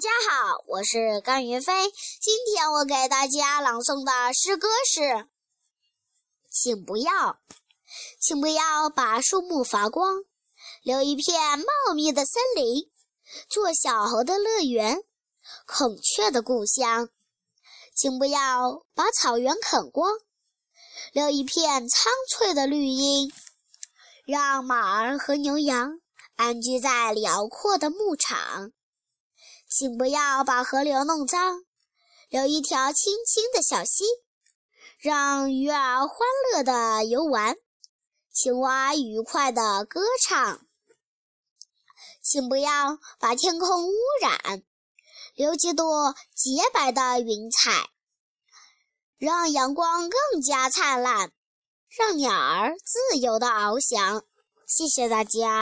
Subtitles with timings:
[0.00, 1.90] 大家好，我是甘云飞。
[2.22, 5.28] 今天我给大家朗诵的诗歌是：
[6.48, 7.38] 请不要，
[8.18, 10.24] 请不要把树木伐光，
[10.82, 12.90] 留一片茂密的森林，
[13.50, 15.02] 做小猴的乐园，
[15.66, 17.10] 孔雀的故乡。
[17.94, 20.14] 请不要把草原啃光，
[21.12, 23.30] 留一片苍翠的绿荫，
[24.24, 26.00] 让马儿和牛羊
[26.36, 28.72] 安居在辽阔的牧场。
[29.70, 31.62] 请不要把河流弄脏，
[32.28, 34.04] 留一条清清的小溪，
[34.98, 36.18] 让鱼儿欢
[36.52, 37.56] 乐地游玩，
[38.32, 40.66] 青蛙愉快地歌唱。
[42.20, 44.64] 请不要把天空污染，
[45.36, 47.90] 留几朵洁白的云彩，
[49.18, 51.32] 让阳光更加灿烂，
[51.96, 54.24] 让鸟儿自由地翱翔。
[54.66, 55.58] 谢谢大家。